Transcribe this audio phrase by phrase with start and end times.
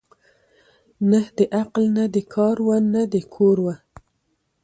[1.09, 3.75] نه د عقل نه د کار وه نه د کور وه